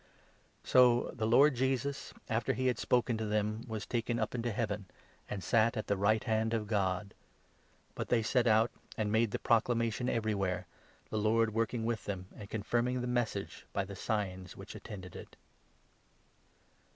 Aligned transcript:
So 0.63 1.11
the 1.13 1.27
Lord 1.27 1.53
Jesus, 1.53 2.11
after 2.27 2.53
he 2.53 2.65
had 2.65 2.79
spoken 2.79 3.19
to 3.19 3.25
them, 3.27 3.63
was 3.67 3.85
taken 3.85 4.17
up 4.17 4.33
19 4.33 4.39
into 4.39 4.51
Heaven, 4.55 4.85
and 5.29 5.43
sat 5.43 5.77
at 5.77 5.85
the 5.85 5.95
right 5.95 6.23
hand 6.23 6.55
of 6.55 6.65
God. 6.65 7.13
But 7.93 8.09
they 8.09 8.23
set 8.23 8.45
20 8.45 8.49
out, 8.51 8.71
and 8.97 9.11
made 9.11 9.29
the 9.29 9.37
proclamation 9.37 10.09
everywhere, 10.09 10.65
the 11.11 11.17
Lord 11.19 11.53
work 11.53 11.75
ing 11.75 11.85
with 11.85 12.05
them, 12.05 12.25
and 12.35 12.49
confirming 12.49 13.01
the 13.01 13.05
Message 13.21 13.67
by 13.73 13.85
the 13.85 13.95
signs 13.95 14.57
which 14.57 14.73
attended 14.73 15.15
it. 15.15 15.35